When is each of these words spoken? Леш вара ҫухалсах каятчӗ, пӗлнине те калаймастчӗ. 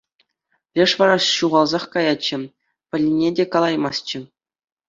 Леш 0.79 0.91
вара 1.01 1.17
ҫухалсах 1.27 1.85
каятчӗ, 1.97 2.37
пӗлнине 2.91 3.29
те 3.41 3.49
калаймастчӗ. 3.53 4.19